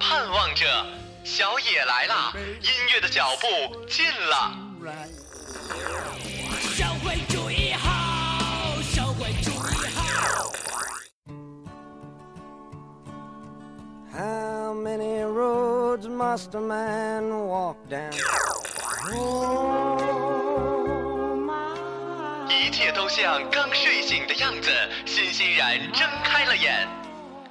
[0.00, 0.66] 盼望着，
[1.24, 3.46] 小野来了，音乐的脚步
[3.86, 4.52] 近了。
[6.76, 10.52] 社会主义好，社会主义好。
[14.12, 18.12] How many roads must a man walk down?
[19.12, 19.98] Oh,
[21.36, 22.48] my.
[22.48, 24.70] 一切都像刚睡醒的样子，
[25.04, 26.88] 欣欣然睁开了眼，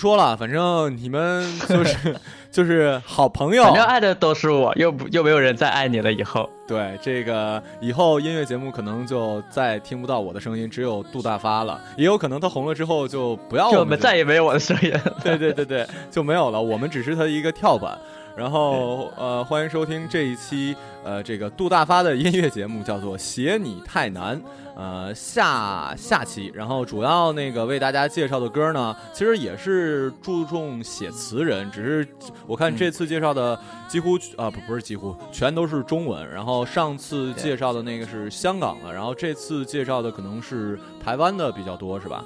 [0.00, 2.16] 说了，反正你们就是
[2.50, 3.74] 就是好朋友反。
[3.74, 6.10] 正爱的都是我，又不又没有人再爱你了。
[6.10, 11.78] 以后对这个以后音乐节目可能就再听不到我的声音，只有杜大发了。
[11.98, 14.90] 也有可能他红了之后就不要我们再也没有我的声音。
[15.22, 16.58] 对对对对，就没有了。
[16.58, 17.98] 我们只是他的一个跳板。
[18.36, 20.74] 然后呃，欢迎收听这一期
[21.04, 24.36] 呃这个杜大发的音乐节目，叫做《写你太难》。
[24.76, 32.08] 呃，下下期，然后主要那个为大家介绍的歌呢，其实也是注重写词人，只是
[32.46, 33.58] 我看这次介绍的
[33.88, 42.24] 几乎啊、不不是几乎全都是中文，然后上次介绍的那个是香港的，然后这次介绍的可能是台湾的比较多，是吧？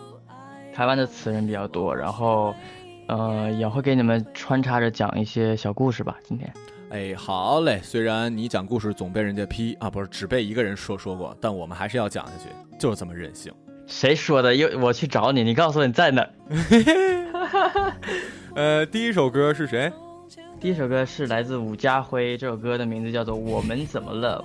[0.72, 2.54] 台湾的词人比较多，然后
[3.06, 6.16] 呃也会给你们穿插着讲一些小故事吧。
[6.25, 6.53] 今天
[6.91, 7.81] 哎，好嘞！
[7.82, 12.48] 虽然你讲故事总被人家批啊，不是只被一个人说说过，但我们还是要讲下去，
[12.78, 13.53] 就是这么任性。
[13.87, 14.54] 谁说的？
[14.54, 16.31] 又我去找你，你告诉我你在哪儿。
[18.54, 19.92] 呃，第一首歌是谁？
[20.60, 24.42] 第一首歌是来自伍家辉，这首歌的名字叫做《我们怎么了》。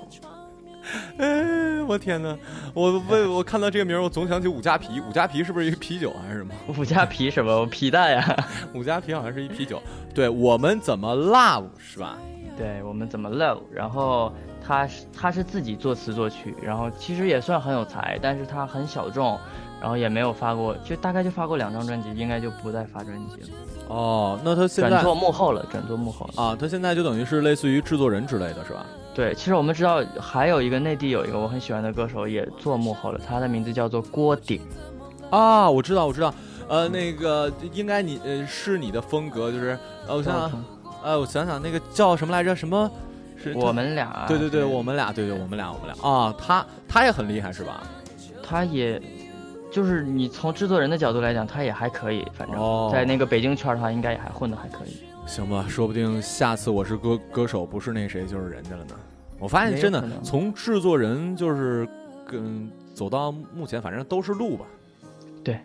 [1.17, 2.38] 哎，我天哪！
[2.73, 5.00] 我为我看到这个名儿，我总想起五加皮。
[5.01, 6.53] 五加皮是不是一个啤酒还是什么？
[6.77, 9.81] 五加皮什么皮蛋呀、 五加皮好像是一啤酒。
[10.13, 12.17] 对我们怎么 love 是吧？
[12.57, 14.31] 对我们怎么 love，然后
[14.66, 19.39] 他是他是自己作词作曲，然后其实也算很有才，但是他很小众，
[19.79, 23.47] 然后也没有发过，就大概就发过两张专辑，应该就不再发专辑了，
[23.88, 26.44] 哦，那他现在转做幕后了，转做幕后了。
[26.44, 28.85] 啊，他现在就等于是类似于制作人之类的是吧？
[29.13, 34.61] 对，其实我们知道还有一个内地有一个我很喜欢的歌手也做幕后了，他的名字叫做郭顶。
[35.29, 36.33] 啊，我知道，我知道。
[36.67, 39.77] 呃，那个应该你呃是你的风格，就是
[40.07, 40.63] 呃，我想想，
[41.03, 42.56] 呃，我想想那个叫什么来着？
[42.56, 42.89] 什么？
[43.41, 47.81] 是我们俩，对对对，我们俩，对对，我们俩，我们俩啊，他他也很厉害是吧？
[48.44, 49.01] 他也，
[49.71, 54.97] 就是你从制作人的角度来讲，他也还可以，反正、哦在那个北京圈的话，应该也还混得还可以。
[55.29, 58.95] 行吧，说不定下次我是歌歌手，不是那谁就是人家了呢。
[59.37, 61.87] 我发现真的从制作人就是
[62.25, 64.65] 跟走到目前，反正都是路吧。
[65.43, 65.59] 对，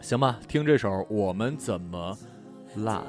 [0.00, 2.16] 行吧，听这首《我们怎么
[2.78, 3.00] love》。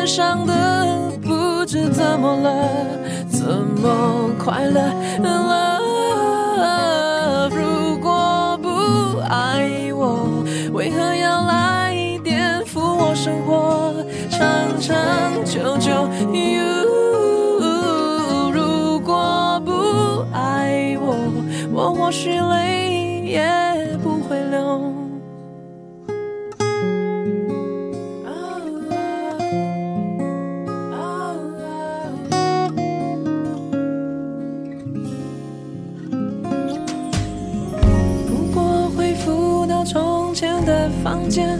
[0.00, 2.48] 我们伤的不知怎么了，
[3.28, 4.80] 怎么快乐
[5.26, 5.78] 了
[7.50, 10.42] 如果不爱我，
[10.72, 13.94] 为何要来颠覆我生活？
[14.30, 14.40] 长
[14.80, 14.96] 长
[15.44, 15.90] 久久
[16.32, 17.60] ，You，
[18.54, 21.14] 如果不爱我，
[21.74, 23.42] 我或许泪也
[41.02, 41.58] 房间，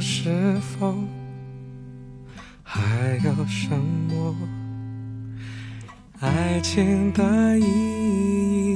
[0.00, 0.94] 是否
[2.62, 4.34] 还有什么
[6.20, 7.64] 爱情的意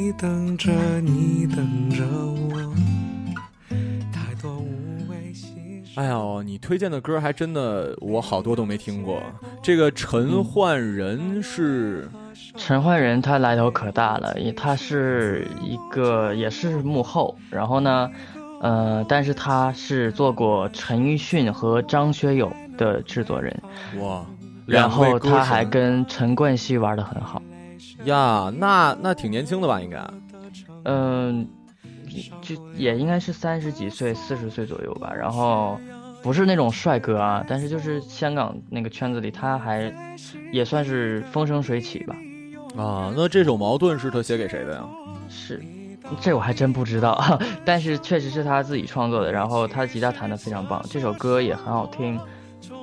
[0.09, 2.75] 义等着你，等着我？
[4.13, 6.01] 太多无谓牺牲。
[6.01, 9.23] 哎呦，你推荐的歌还真的我好多都没听过。
[9.63, 12.09] 这个陈奂仁是
[12.57, 18.09] 陈奂仁他来头可大了，也他是一个也是幕后，然后呢，
[18.63, 23.61] 呃，但是他是做过陈奕迅和张学友的制作人，
[24.01, 24.25] 哇，
[24.67, 27.43] 然后他还跟陈冠希玩的很好，
[28.05, 29.81] 呀，那那挺年轻的吧？
[29.81, 30.01] 应该
[30.85, 31.49] 嗯、
[32.41, 35.77] 就也应该是三十几岁、四十岁左右吧，然后
[36.23, 39.93] 不是那种帅哥啊，但是就是香港那个圈子里，他还
[40.53, 42.15] 也算是风生水起吧。
[42.77, 44.85] 啊，那这首《矛盾》是他写给谁的呀？
[45.29, 45.61] 是，
[46.21, 52.19] 这我还真不知道，但是确实是他自己创作的，然后他吉他弹得非常棒，这首歌也很好听，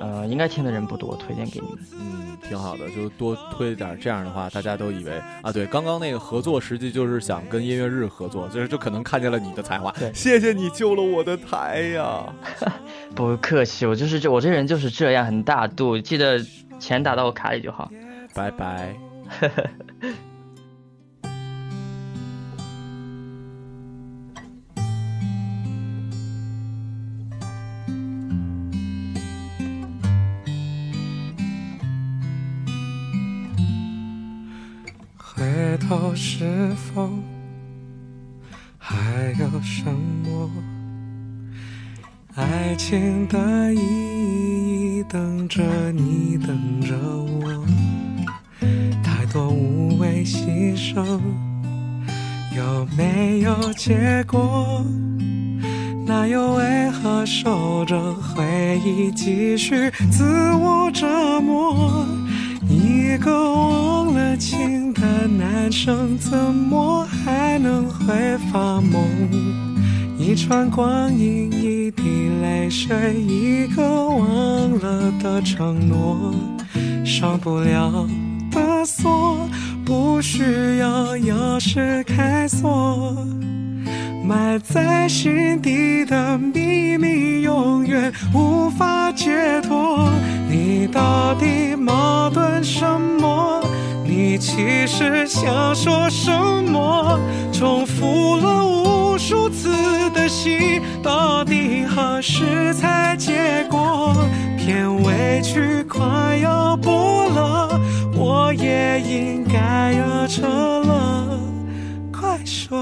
[0.00, 1.78] 呃，应该听的人不多，推荐给你们。
[1.94, 12.24] 嗯，挺好的，就多推点，这样的话，大家都以为啊，对，刚刚那个合作实际就是想跟音乐日合作，就是就可能看见了你的才华，对谢谢你救了我的台呀。
[13.14, 16.44] 不客气，我就是这，我这人就是这样，很大度，记得
[16.78, 17.90] 钱打到我卡里就好。
[18.34, 18.94] 拜拜。
[36.22, 36.44] 是
[36.76, 37.08] 否
[38.76, 38.94] 还
[39.38, 40.50] 有什么
[42.34, 45.62] 爱情的意义等着
[45.92, 47.64] 你，等着我？
[49.02, 51.18] 太多无谓牺牲，
[52.54, 54.84] 有没有结果？
[56.06, 62.06] 那又为何守着回忆继续自我折磨？
[63.12, 69.04] 一个忘了情的男生，怎么还能会发梦？
[70.16, 72.02] 一串光阴，一滴
[72.40, 76.32] 泪水，一个忘了的承诺，
[77.04, 78.06] 上不了
[78.52, 79.36] 的锁，
[79.84, 83.12] 不需要钥匙开锁。
[84.30, 90.08] 埋在心底的秘密，永远无法解脱。
[90.48, 92.86] 你到底矛盾什
[93.20, 93.60] 么？
[94.04, 96.30] 你其实想说什
[96.62, 97.18] 么？
[97.52, 99.68] 重复了无数次
[100.10, 104.14] 的戏，到底何时才结果？
[104.56, 107.80] 片尾曲快要播了，
[108.14, 111.40] 我也应该要撤了。
[112.12, 112.78] 快说，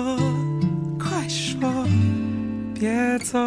[2.78, 3.38] 别走。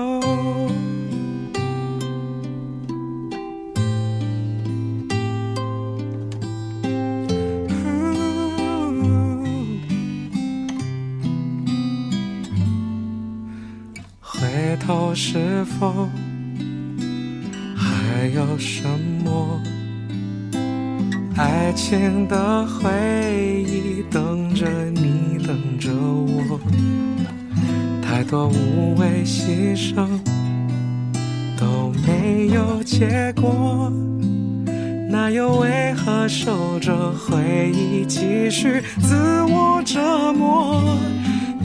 [14.19, 16.09] 回头是否
[17.77, 18.83] 还有什
[19.23, 19.61] 么
[21.37, 26.59] 爱情的回忆等着你，等着我？
[28.21, 30.07] 太多无谓牺牲
[31.59, 33.91] 都没有结果，
[35.09, 40.83] 那又为何守着回忆继续自我折磨？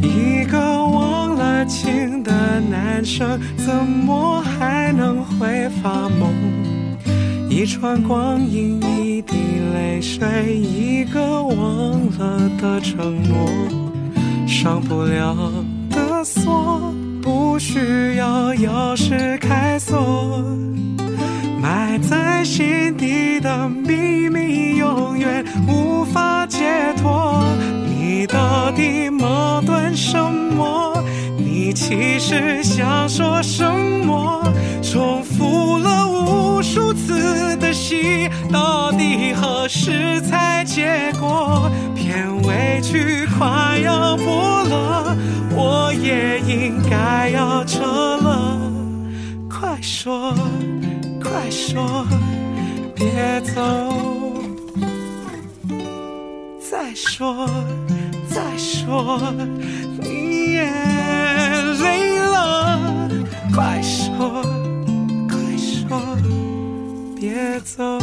[0.01, 6.33] 一个忘了情的男生，怎么还能会发梦？
[7.51, 9.35] 一串光阴，一滴
[9.75, 13.47] 泪水，一个忘了的承诺，
[14.47, 15.37] 上不了
[16.41, 20.45] 锁，不需要钥匙开锁。
[21.61, 26.65] 埋在心底的秘密，永远无法解
[26.97, 27.45] 脱。
[27.89, 31.03] 你到底矛盾什么？
[31.37, 33.65] 你其实想说什
[34.05, 34.43] 么？
[34.83, 36.93] 重复了无数
[37.57, 41.71] 的戏，到底何时才结果？
[41.95, 45.17] 片尾曲快要播了，
[45.51, 48.59] 我也应该要撤了。
[49.49, 50.33] 快说，
[51.23, 52.07] 快说，
[52.95, 53.63] 别走。
[56.61, 57.49] 再说，
[58.29, 59.21] 再说，
[59.99, 60.71] 你也
[61.83, 63.09] 累了。
[63.55, 64.43] 快说，
[67.17, 67.99] 别走。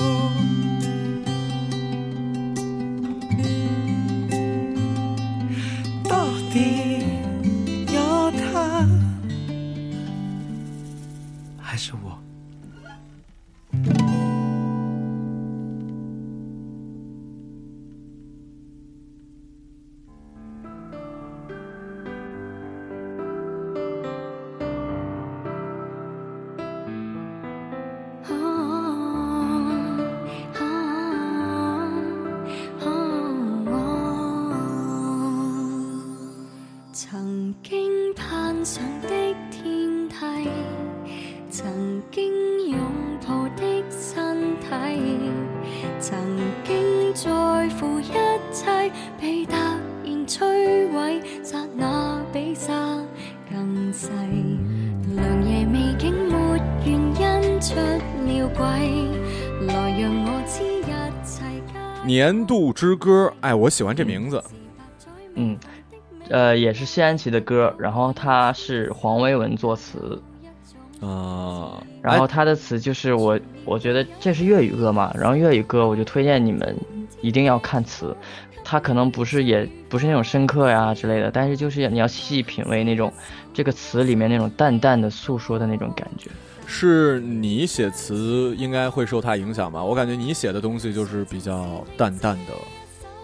[62.24, 64.42] 年度之歌，哎，我喜欢这名字。
[65.36, 65.58] 嗯，
[66.30, 70.22] 呃，也是谢安琪的歌，然后他是黄维文作词，
[71.02, 76.74] 啊，然后他的词就是我，我觉得这是粤语歌嘛，然后粤语歌我就推荐你们
[77.20, 78.16] 一定要看词，
[78.64, 83.12] 它可能不是也不是那种深刻呀之类的，但是就是你要细细品味那种
[83.54, 86.32] 这个词里面那种淡淡的诉说的那种感觉。
[86.66, 89.84] 是你写词应该会受他影响吧？
[89.84, 92.54] 我感觉你写的东西就是比较淡淡的。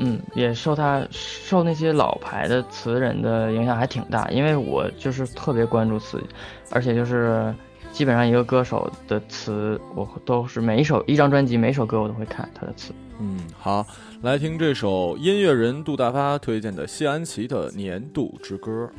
[0.01, 6.23] 嗯，也受他受那些老牌的词人的影响还挺大，因为我就是特别关注词，
[6.71, 7.53] 而且就是
[7.91, 12.93] 基本上一个歌手的词，我都是每一首一张专辑每首歌我都会看他的词。
[13.19, 13.85] 嗯，好，
[14.21, 18.89] 来听这首音乐人杜大发推荐的谢安琪的《年度之歌》。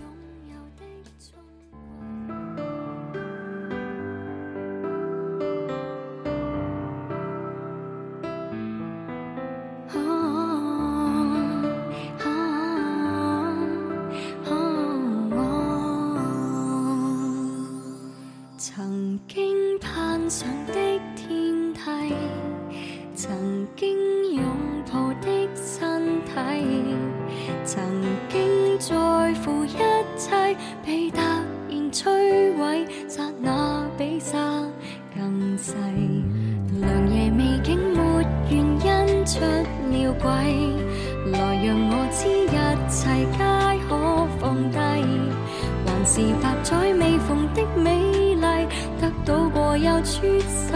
[46.12, 48.66] 是百载未逢的美丽，
[49.00, 50.74] 得到过又出世，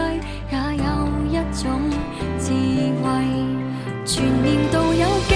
[0.49, 0.85] 也有
[1.29, 1.69] 一种
[2.39, 2.53] 智
[3.03, 3.05] 慧。
[4.05, 5.35] 全年度有几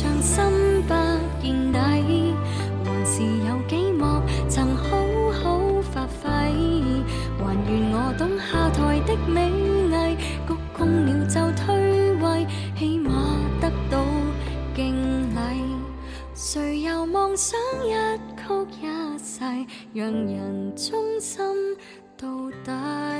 [0.00, 0.94] 場深不
[1.42, 2.34] 見底，
[2.86, 4.96] 還是有幾幕曾好
[5.30, 6.24] 好發揮，
[7.38, 9.50] 還願我懂下台的美
[9.92, 10.16] 藝，
[10.48, 12.46] 鞠躬了就退位，
[12.78, 13.10] 起碼
[13.60, 14.02] 得到
[14.74, 14.94] 敬
[15.36, 15.38] 禮。
[16.34, 17.92] 誰又妄想一
[18.38, 18.42] 曲
[18.80, 19.44] 一世，
[19.92, 21.44] 讓人忠心
[22.16, 22.26] 到
[22.64, 23.19] 底？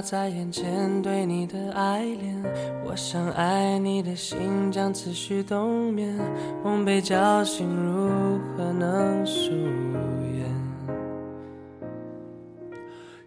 [0.00, 2.42] 在眼前对你的爱恋，
[2.84, 6.18] 我想爱你的心将持续冬眠。
[6.64, 10.44] 梦被叫醒，如何能疏远？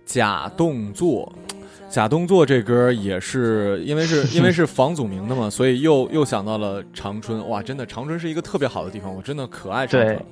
[0.06, 1.32] 假动作。
[1.90, 7.46] 假动作这歌也是因为是因为是房祖名的嘛，所以又又想到了长春。
[7.50, 10.26] 哇，真的，长春是一个特别好的地方，我真的可爱长春对。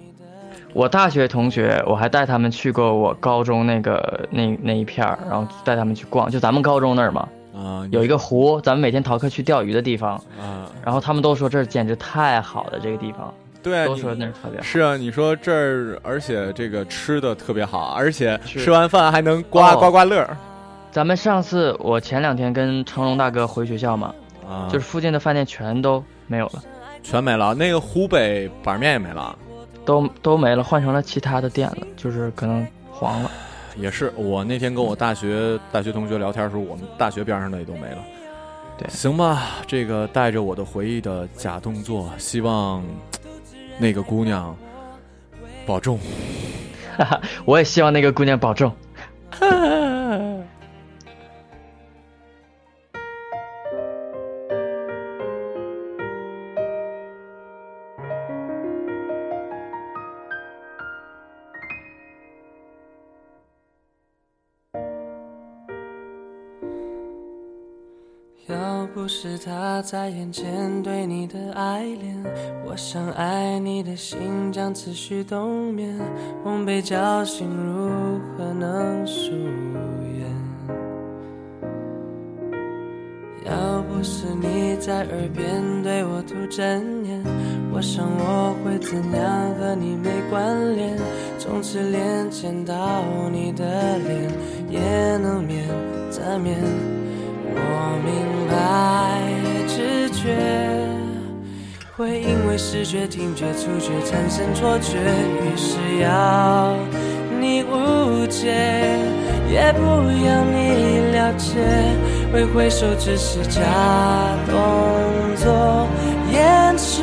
[0.74, 14.64] 我大学同学，我还带他们去过我高中那个那那一片儿，然后带他们去逛，就咱们高中那儿嘛，啊，有一个湖，咱们每天逃课去钓鱼的地方，啊，然后他们都说这儿简直太好了，这个地方对啊，都说那儿特别好。
[14.64, 19.78] 是啊，你说这儿，而且这个吃的特别好，而且吃完饭还能刮、哦。
[19.78, 20.38] 刮刮乐儿。
[20.92, 24.14] 咱们上次我前两天跟成龙大哥回学校嘛，
[24.48, 26.64] 啊，就是附近的饭店全都没有了，
[27.04, 27.54] 全没了。
[27.54, 29.38] 那个湖北板面也没了，
[29.90, 33.32] 都都没了，换成了其他的店了，就是可能黄了。
[33.76, 34.14] 也是。
[34.16, 37.98] 我那天跟我大学大学同学聊天的时候，我们大学边上的也都没了。
[38.78, 42.84] 对行吧，这个带着我的回忆的假动作，希望
[43.80, 44.56] 那个姑娘
[45.66, 46.00] 保重。
[47.44, 48.72] 我也希望那个姑娘保重。
[69.82, 72.24] 在眼前对你的爱恋，
[72.66, 75.96] 我想爱你的心将持续冬眠。
[76.44, 79.32] 梦被叫醒，如何能疏
[80.18, 80.28] 远？
[83.46, 87.24] 要不是你在耳边对我吐真言，
[87.72, 90.98] 我想我会怎样和你没关联？
[91.38, 92.76] 从此连见到
[93.32, 94.30] 你的脸
[94.70, 95.68] 也能免
[96.12, 96.60] 则免。
[97.52, 97.58] 我
[98.06, 99.49] 明白，
[100.12, 100.36] 觉
[101.96, 106.76] 会因为视觉、听觉、触觉产生错觉，于是要
[107.40, 108.48] 你误解，
[109.52, 111.58] 也不要你了解。
[112.32, 113.62] 挥挥手只是假
[114.46, 114.56] 动
[115.36, 115.88] 作，
[116.32, 117.02] 掩饰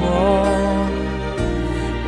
[0.00, 0.46] 我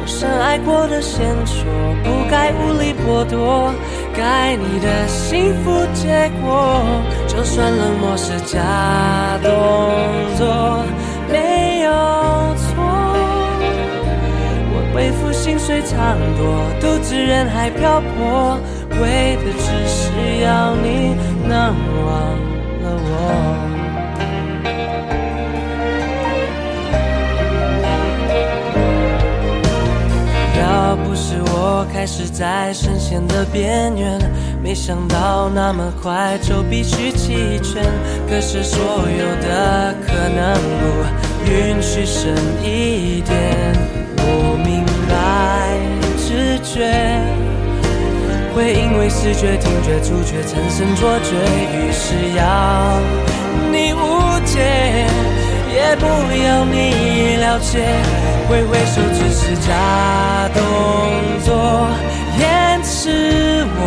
[0.00, 1.62] 我深爱过的线索，
[2.02, 3.72] 不该无力剥夺。
[4.18, 6.82] 该你的幸福结果，
[7.28, 8.58] 就算冷漠是假
[9.40, 9.48] 动
[10.36, 10.82] 作，
[11.30, 11.90] 没有
[12.56, 12.74] 错。
[14.74, 18.58] 我背负心碎藏躲，独自人海漂泊，
[19.00, 21.14] 为的只是要你
[21.46, 21.72] 能
[22.04, 22.34] 忘
[31.98, 34.20] 开始在深陷的边缘，
[34.62, 37.82] 没想到那么快就必须弃权。
[38.30, 43.74] 可是所有的可能不允许深一点。
[44.16, 45.76] 我明白，
[46.16, 46.86] 直觉
[48.54, 51.34] 会因为视觉、听觉、触觉产生错觉，
[51.74, 53.00] 于是要
[53.72, 55.04] 你误解。
[55.74, 57.84] 也不要你了解，
[58.48, 60.62] 挥挥手只是假动
[61.44, 61.86] 作，
[62.38, 63.82] 掩饰我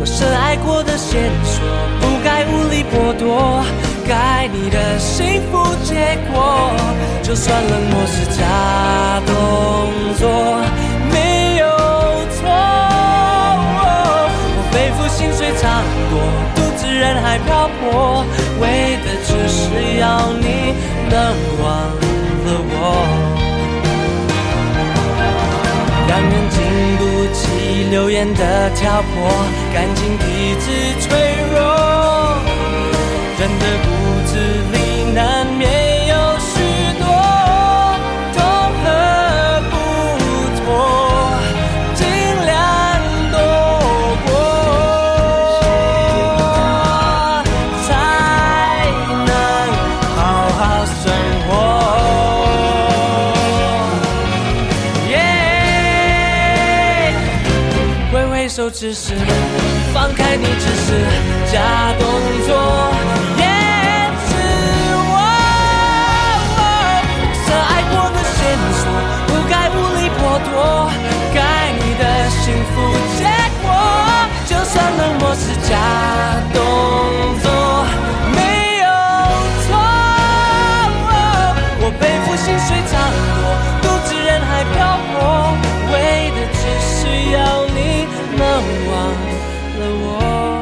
[0.00, 1.62] 我深爱过的线索，
[2.00, 3.64] 不该无理剥夺，
[4.08, 6.72] 该你的幸福结果，
[7.22, 8.42] 就算冷漠是假
[9.24, 9.32] 动
[10.18, 10.58] 作，
[11.12, 11.64] 没有
[12.34, 12.50] 错。
[14.56, 16.18] 我背负薪水藏多，
[16.56, 18.24] 独自人海漂泊，
[18.60, 20.74] 为的只是要你
[21.08, 21.14] 能
[21.62, 22.15] 忘。
[26.08, 26.56] 让人经
[26.98, 27.40] 不起
[27.90, 29.14] 流言的挑拨，
[29.74, 30.64] 感情一直
[31.00, 31.08] 脆
[31.52, 31.56] 弱，
[33.38, 33.86] 真的骨
[34.26, 34.30] 子
[34.72, 34.78] 里
[58.56, 59.14] 手只是
[59.92, 61.04] 放开你，只是
[61.52, 61.60] 假
[61.98, 62.08] 动
[62.46, 62.56] 作，
[63.36, 63.44] 掩
[64.24, 64.32] 饰
[65.12, 65.14] 我
[67.44, 68.88] 深爱过的线索，
[69.26, 70.88] 不该无理剥夺，
[71.34, 71.36] 该
[71.72, 72.74] 你的幸福
[73.18, 73.20] 结
[73.60, 73.68] 果，
[74.46, 75.76] 就算冷漠是假
[76.54, 76.56] 动
[77.42, 77.84] 作，
[78.32, 78.40] 没
[78.78, 78.88] 有
[79.68, 79.68] 错。
[81.82, 82.96] 我背负薪水藏
[83.36, 83.38] 多，
[83.82, 85.52] 独自人海漂泊，
[85.92, 85.94] 为
[86.30, 86.96] 的只是
[87.32, 87.36] 要
[88.58, 89.12] 忘
[89.78, 90.55] 了我。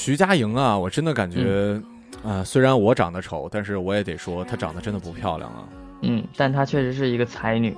[0.00, 1.78] 徐佳莹啊，我真的感觉，
[2.24, 5.68] 啊、虽然我长得丑，但是我也得说，她长得真的不漂亮啊。
[6.00, 7.76] 嗯，但她确实是一个才女。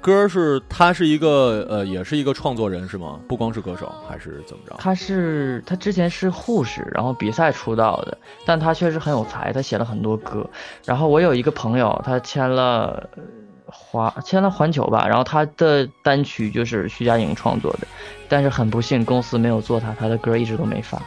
[0.00, 3.20] 歌是她是一个呃，也是一个创作人是吗？
[3.28, 4.74] 不光是歌手，还是怎么着？
[4.80, 10.44] 她是她之前是护士，然后比赛出道的，但她确实很有才，她写了很多歌。
[10.84, 13.22] 然后我有一个朋友，他签了呃
[13.66, 17.86] 华签了环球吧，然后他的单曲就是徐佳莹创作的，
[18.28, 21.00] 但是很不幸公司没有做他，他的歌一直都没发。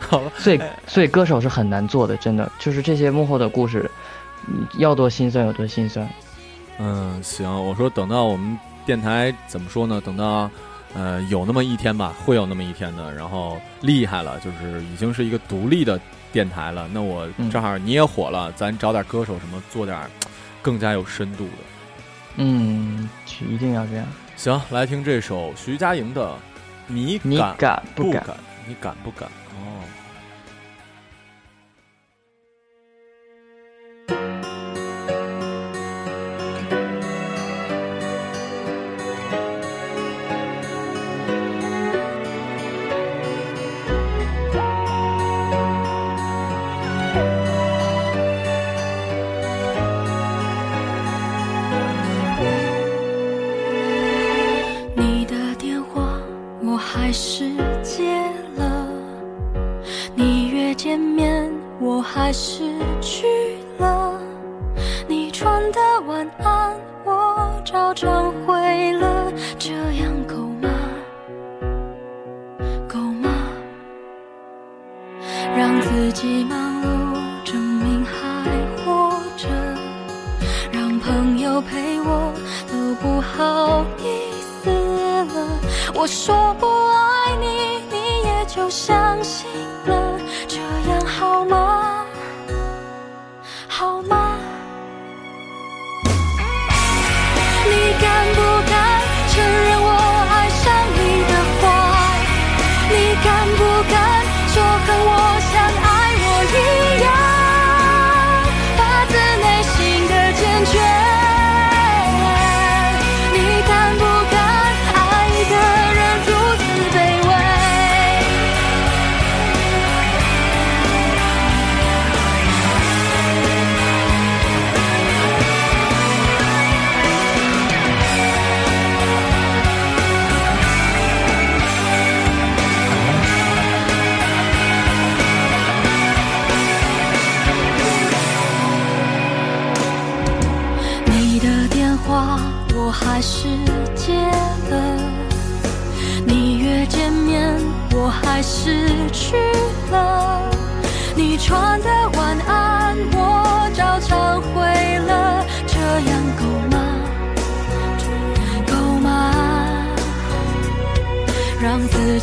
[0.00, 3.90] 好吧， 所以所以歌手是很难做的，真的就是这些幕后的故事，
[4.48, 6.08] 嗯要多心酸有多心酸。
[6.78, 10.00] 嗯，行，我说等到我们电台怎么说呢？
[10.04, 10.50] 等到
[10.94, 16.00] 呃有那么一天吧，会有那么一天的，然后厉害了，就是已经是一个独立的
[16.32, 16.88] 电台了。
[16.92, 19.98] 那我嗯正好你也火了，咱找点歌手什么，做点
[20.62, 21.52] 更加有深度的。
[22.36, 23.08] 嗯，
[23.48, 24.06] 一定要这样。
[24.36, 26.28] 行，来听这首徐佳莹的
[26.92, 28.36] 《你你敢敢不不敢敢？
[28.66, 29.28] 你敢不敢？
[29.28, 29.82] 哦。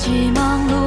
[0.07, 0.87] 起忙碌，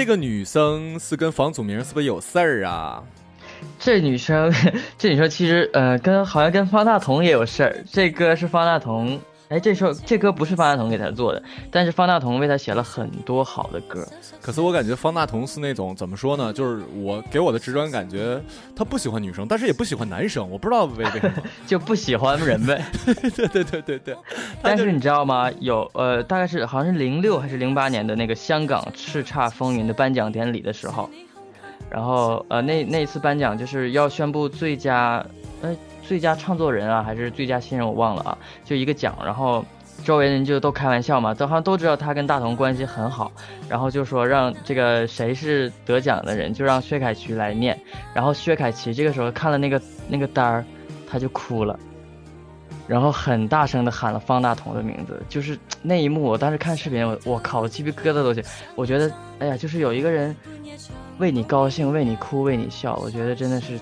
[0.00, 3.02] 这个女生是跟房祖名是不是有事儿啊？
[3.78, 4.50] 这女生，
[4.96, 7.84] 这女生其实呃，跟好像跟方大同也有事儿。
[7.92, 14.06] 这歌是方大同，哎，这首这歌不是方大同给他做的，但是方大同为他写了很多好的歌。
[14.40, 16.52] 可是我感觉方大同是那种怎么说呢？
[16.52, 18.40] 就是我给我的直观感觉，
[18.76, 22.80] 他不喜欢女生，但是也不喜欢男生，我不知道为为什么， 就不喜欢人呗。
[23.04, 24.16] 对对对对对。
[24.62, 25.50] 但是你知道吗？
[25.58, 31.10] 有呃，大概是好像是零六还是零八年的那个香港叱咤风云的颁奖典礼的时候。
[31.90, 35.26] 然后，呃，那那次颁奖就是要宣布最佳，
[35.60, 35.76] 呃，
[36.10, 39.16] 最佳创作人啊，还是最佳新人，我忘了啊，就一个奖。
[39.24, 39.64] 然后
[40.04, 43.30] 周围人就都开玩笑嘛，都好像都知道他跟大同关系很好，
[43.68, 47.80] 然后就说让这个谁是得奖的人，就让薛凯琪来念。
[48.12, 50.64] 然后薛凯琪这个时候看了那个那个单儿，
[51.08, 51.78] 他就哭了，
[52.88, 55.22] 然后很大声的喊了方大同的名字。
[55.28, 58.42] 就是那一幕，我当时看视频，我我靠，我鸡皮疙瘩都起。
[58.74, 60.34] 我觉得，哎呀，就是有一个人。
[61.18, 63.78] 为你高兴，为你哭，为你笑，我觉得真的是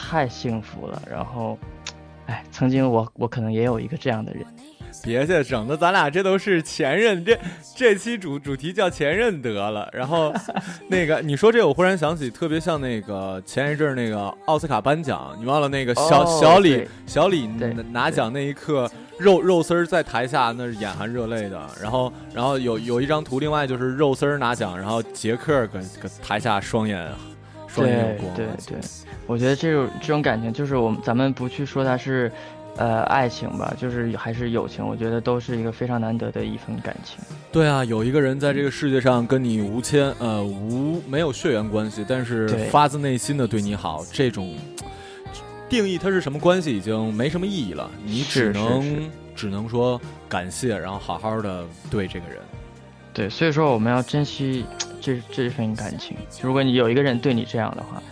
[0.00, 1.02] 太幸福了。
[1.10, 1.58] 然后，
[2.26, 4.44] 哎，曾经我我可能也有一个这样的人。
[5.02, 7.24] 别去，整的咱俩这都是前任。
[7.24, 7.38] 这
[7.76, 9.88] 这期主主题叫前任得了。
[9.92, 10.34] 然后，
[10.88, 17.46] 那个你说这，我忽然想起特别像那个前一阵那个奥斯卡颁奖，你忘了那个小小李小李
[17.92, 18.90] 拿奖那一刻。
[19.18, 26.98] 肉肉丝儿在台下那是眼含热泪的，然后然后有有一张图，另外就是肉丝儿拿奖，然后杰克搁搁台下双眼
[27.72, 28.34] 双眼光。
[28.34, 28.78] 对对，
[29.26, 32.30] 我觉得这种这种感情就是我们咱们不去说它是，
[32.76, 37.18] 呃，爱情吧，就是还是友情，我觉得都是一个非常难得的一份感情。
[37.52, 44.54] 对啊，有一个人在这个世界上跟你无牵呃无没有血缘关系，但是发自内心的对你好，这种。
[45.68, 52.38] 定义它是什么关系已经没什么意义了，你只能只能说感谢，然后好好的对这个人。
[53.12, 54.64] 对，所以说我们要珍惜
[55.00, 56.16] 这这份感情。
[56.42, 58.02] 如果你有一个人对你这样的话。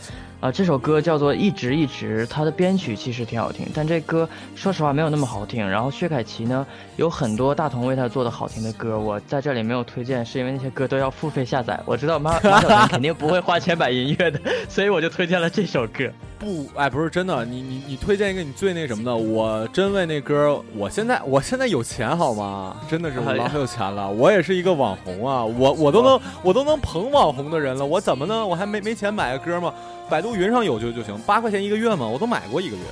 [0.40, 5.68] 啊，这首歌叫做《一直一直》，它的编曲其实挺好听，但这歌说实话没有那么好听。
[5.68, 11.80] 然后薛凯琪呢，有很多大同为他做的好听的歌，我在这里没有推荐，是因为那些歌都要付费下载。
[11.84, 16.08] 我知道马马小肯定不会花钱买音乐的，所以我就推荐了这首歌。
[16.38, 22.76] 不，哎，不是真的，你你你推荐一个你最那什么的， 我真为那歌，我现在我现在有钱好吗？
[22.88, 28.46] 真的是我老有钱了，我也是一个网红啊，我我都能我都能捧网红的人了，我怎么呢？
[28.46, 29.74] 我还没没钱买个歌吗？
[30.08, 32.82] 百度云上有就就行，八块钱一个月嘛，我都买过一个月。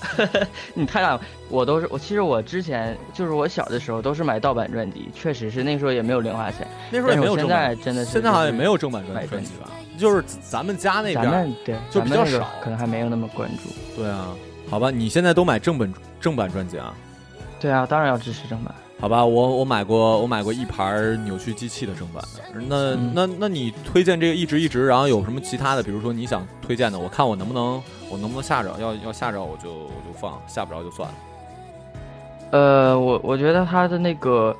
[0.74, 1.98] 你太大，我都是我。
[1.98, 6.64] 其实我之前就是我小的时候都是买盗版专辑，确实是那时候也没有零花钱。
[6.92, 9.68] 那时候也没有正版，真的是现在好像也没有正版专辑吧？
[9.98, 14.00] 就是咱们家那边对就比较少，可能还没有那么关注。
[14.00, 14.28] 对啊，
[14.70, 16.94] 好吧，你现在都买正本正版专辑啊？
[17.60, 18.74] 对啊，当然要支持正版。
[19.00, 22.60] 好吧，我我买过，我买过一盘扭曲机器的正版的。
[22.68, 25.82] 那那那你推荐这个一直一直，然后有什么其他的？
[25.82, 27.80] 比如说你想推荐的，我看我能不能
[28.10, 28.74] 我能不能下着？
[28.80, 31.14] 要要下着我就我就放，下不着就算了。
[32.50, 34.56] 呃，我我觉得他的那个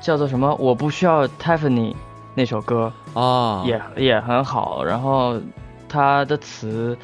[0.00, 0.54] 叫做什么？
[0.60, 1.94] 我不需要 Tiffany
[2.34, 4.84] 那首歌啊，也也很好。
[4.84, 5.40] 然后
[5.88, 6.96] 他的词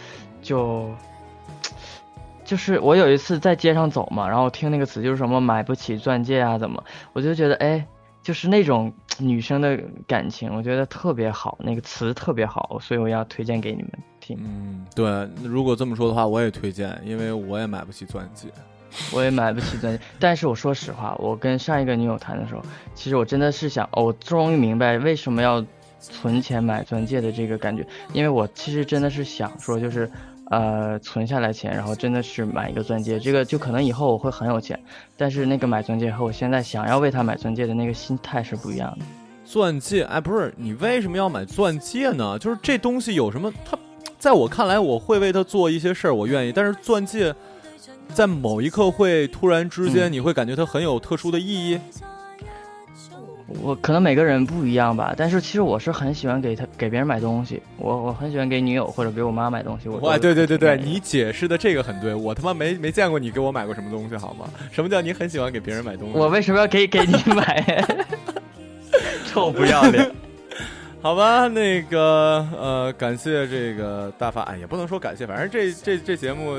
[0.43, 0.89] 就。
[2.43, 6.83] 就是我有一次在街上走嘛，然后听那个词就是什么买不起钻戒啊，怎么？
[7.13, 7.87] 我就觉得哎，
[8.25, 14.37] 就是那种 女生的感情，我觉得特别好，那个词特别好，所以我要推荐给你们听。
[14.41, 18.49] 嗯，对，如果这么说的话，我也推荐，因为我也买不起钻戒，
[19.13, 20.03] 我也买不起钻戒。
[20.19, 22.63] 但是我说实话，我跟上一个女友谈的时候，
[22.95, 25.65] 其实我真的是想，我终于明白为什么要
[26.01, 30.11] 存钱买钻戒的这个感觉，因为我其实真的是想说，就是。
[30.53, 34.77] 呃，存下来钱，然后真的是买一个钻戒，这个就可能以后我会很有钱，
[35.17, 39.05] 但是那个买钻戒和我现在想要为他买钻戒的那个心态是不一样的。
[39.45, 42.37] 钻戒，哎，不是你为什么要买钻戒呢？
[42.37, 43.53] 就是这东西有什么？
[43.65, 43.79] 它，
[44.19, 46.51] 在我看来，我会为他做一些事儿，我愿意。
[46.51, 47.33] 但是钻戒，
[48.15, 51.79] 在某一刻会突然之间，你会感觉它很有特殊的意义。
[53.63, 59.89] 我可能每个人不一样吧，但是其实我是很喜欢给他给别人买东西，我我很喜欢给女友或者给我妈买东西。
[59.89, 64.49] 我哇，对对对对，你解释的这个很对，我他妈没没见过你给我买过什么东西好吗？
[64.71, 66.17] 什么叫你很喜欢给别人买东西？
[66.17, 67.85] 我为什么要给给你买？
[69.27, 70.11] 臭不要脸！
[71.03, 76.59] 好吧，那个呃，感谢这个大发，哎，也不能说感谢，反正这这这节目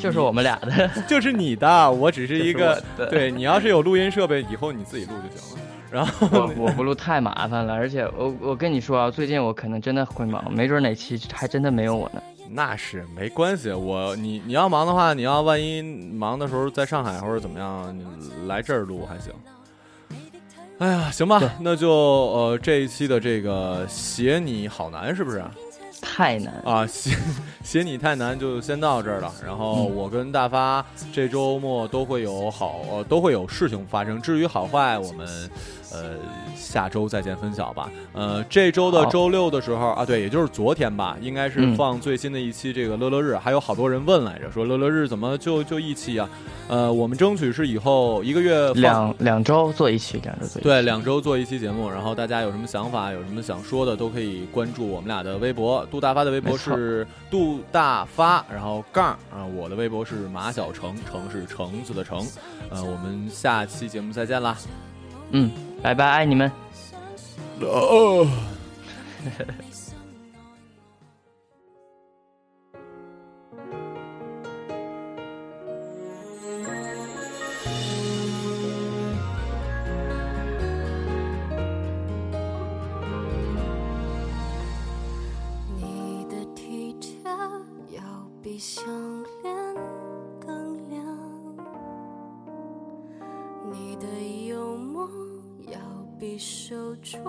[0.00, 5.62] 就是我们俩的， 就是你的，我只是一个，对你要是有录音设备，以后你自己录就行了。
[5.90, 6.26] 然后
[6.56, 12.22] 我我不录太麻烦了，而且我我跟你说啊，最近我可能真的会忙，没准哪期还真的没有我呢。
[12.48, 19.32] 那是没关系，我你你要忙的话，你要万一忙的时候在上海或者怎么样，你来这儿录还行。
[20.82, 25.40] 哎呀，行吧，那就呃这一期的这个写你好难是不是？
[26.00, 26.52] 太难。
[26.64, 27.16] 啊，写
[27.62, 29.32] 写你太难，就先到这儿了。
[29.46, 34.20] 然后我跟大发这周末都会有好，呃，都会有事情发生。
[34.20, 35.48] 至于好坏，我们
[35.92, 36.16] 呃
[36.56, 37.90] 下周再见分晓吧。
[38.12, 43.36] 呃，这周的周六的时候啊，对，也就是昨天吧，应该是嗯放最新的一期这个乐乐日。
[43.36, 46.28] 还有好多人问来着，说乐乐日怎么就就一期啊？
[46.68, 50.60] 呃，我们争取是以后一个月放两两周做一期，两周做一期。
[50.60, 55.84] 对，两周做一期节目，然后大家有什么想法，有什么想说的，都可以关注我们俩的微博。
[55.90, 62.24] 杜大发的微博是杜大发，然后杠啊，我的微博是马小成，成是橙子的橙。
[62.70, 64.56] 呃，我们下期节目再见啦。
[65.32, 65.50] 嗯，
[65.82, 66.50] 拜拜，爱你们。
[67.60, 68.26] 哦。
[85.76, 87.18] 你的体贴
[87.90, 88.00] 要
[88.40, 88.84] 比项
[89.42, 89.54] 链
[90.40, 91.04] 更亮，
[93.72, 94.06] 你的
[94.46, 95.08] 幽默
[95.70, 95.78] 要
[96.18, 97.20] 比手中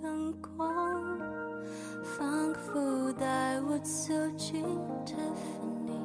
[0.00, 0.66] 更广，
[2.02, 4.64] 仿佛带我走进
[5.04, 6.00] Tiffany，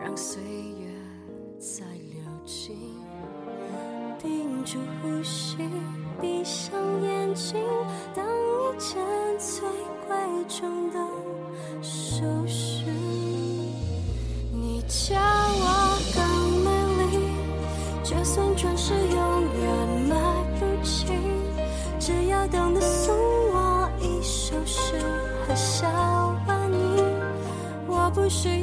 [0.00, 0.90] 让岁月
[1.58, 2.76] 再流进。
[4.18, 5.56] 屏住呼吸，
[6.20, 6.72] 闭上
[7.02, 7.60] 眼睛，
[8.14, 9.02] 当一件
[9.38, 9.68] 最
[10.06, 10.81] 贵重
[28.14, 28.61] 不需